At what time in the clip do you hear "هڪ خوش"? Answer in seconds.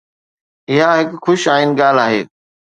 0.99-1.41